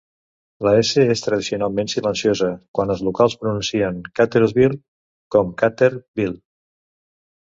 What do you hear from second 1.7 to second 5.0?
silenciosa quan els locals pronuncien Kettlersville